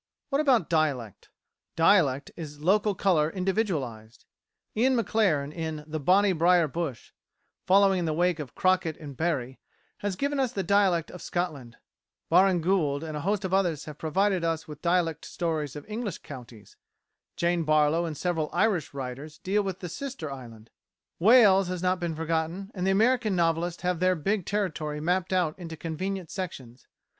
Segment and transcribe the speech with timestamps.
[0.29, 1.29] What About Dialect?
[1.75, 4.25] Dialect is local colour individualised.
[4.75, 7.11] Ian Maclaren, in "The Bonnie Brier Bush,"
[7.67, 9.59] following in the wake of Crockett and Barrie,
[9.99, 11.77] has given us the dialect of Scotland:
[12.31, 16.17] Baring Gould and a host of others have provided us with dialect stories of English
[16.23, 16.77] counties;
[17.35, 20.71] Jane Barlow and several Irish writers deal with the sister island;
[21.19, 25.59] Wales has not been forgotten; and the American novelists have their big territory mapped out
[25.59, 26.87] into convenient sections.